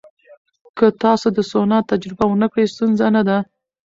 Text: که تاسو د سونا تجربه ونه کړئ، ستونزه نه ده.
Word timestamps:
که 0.77 0.85
تاسو 1.03 1.27
د 1.37 1.39
سونا 1.51 1.79
تجربه 1.91 2.25
ونه 2.27 2.47
کړئ، 2.51 2.65
ستونزه 2.73 3.05
نه 3.15 3.21
ده. 3.27 3.37